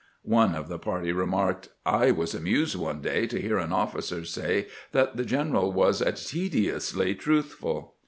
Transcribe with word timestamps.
One 0.23 0.55
of 0.55 0.67
the 0.67 0.79
party 0.79 1.11
remarked:" 1.11 1.69
I 2.05 2.09
was 2.09 2.33
amused 2.33 2.75
one 2.75 3.01
day 3.01 3.27
to 3.27 3.39
hear 3.39 3.59
an 3.59 3.71
officer 3.71 4.25
say 4.25 4.65
that 4.93 5.15
the 5.15 5.23
general 5.25 5.71
was 5.71 6.01
'tediously 6.01 7.13
truthful.' 7.13 7.93